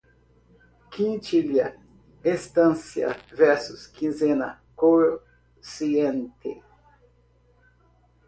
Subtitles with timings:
[0.89, 1.77] Quintilha,
[2.23, 6.63] estância, versos, quinzena, quociente